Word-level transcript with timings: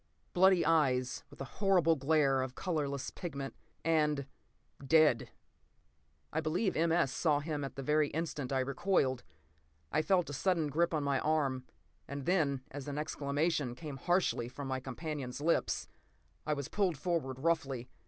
Bloody 0.33 0.65
eyes, 0.65 1.23
with 1.29 1.39
a 1.41 1.59
horrible 1.61 1.95
glare 1.95 2.41
of 2.41 2.55
colorless 2.55 3.11
pigment. 3.11 3.53
And—dead. 3.85 5.29
I 6.33 6.41
believe 6.41 6.75
M. 6.75 6.91
S. 6.91 7.11
saw 7.11 7.39
him 7.39 7.63
at 7.63 7.75
the 7.75 7.83
very 7.83 8.07
instant 8.07 8.51
I 8.51 8.61
recoiled. 8.61 9.23
I 9.91 10.01
felt 10.01 10.31
a 10.31 10.33
sudden 10.33 10.69
grip 10.69 10.91
on 10.91 11.03
my 11.03 11.19
arm; 11.19 11.65
and 12.07 12.25
then, 12.25 12.61
as 12.71 12.87
an 12.87 12.97
exclamation 12.97 13.75
came 13.75 13.97
harshly 13.97 14.49
from 14.49 14.67
my 14.67 14.79
companion's 14.79 15.39
lips, 15.39 15.87
I 16.47 16.53
was 16.55 16.67
pulled 16.67 16.97
forward 16.97 17.37
roughly. 17.37 17.87